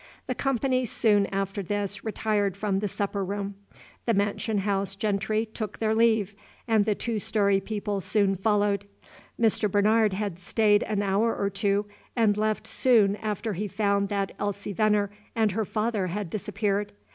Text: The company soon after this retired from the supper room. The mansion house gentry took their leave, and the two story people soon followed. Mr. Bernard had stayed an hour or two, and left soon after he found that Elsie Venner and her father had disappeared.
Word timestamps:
The 0.25 0.33
company 0.33 0.83
soon 0.85 1.27
after 1.27 1.61
this 1.61 2.03
retired 2.03 2.57
from 2.57 2.79
the 2.79 2.87
supper 2.87 3.23
room. 3.23 3.53
The 4.07 4.15
mansion 4.15 4.57
house 4.57 4.95
gentry 4.95 5.45
took 5.45 5.77
their 5.77 5.93
leave, 5.93 6.33
and 6.67 6.85
the 6.85 6.95
two 6.95 7.19
story 7.19 7.61
people 7.61 8.01
soon 8.01 8.35
followed. 8.35 8.85
Mr. 9.39 9.69
Bernard 9.69 10.13
had 10.13 10.39
stayed 10.39 10.81
an 10.85 11.03
hour 11.03 11.35
or 11.35 11.51
two, 11.51 11.85
and 12.15 12.35
left 12.35 12.65
soon 12.65 13.15
after 13.17 13.53
he 13.53 13.67
found 13.67 14.09
that 14.09 14.31
Elsie 14.39 14.73
Venner 14.73 15.11
and 15.35 15.51
her 15.51 15.65
father 15.65 16.07
had 16.07 16.31
disappeared. 16.31 16.93